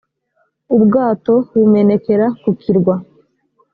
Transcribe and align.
ubwato 0.75 1.33
bumenekera 1.53 2.25
ku 2.41 2.49
kirwa 2.61 2.95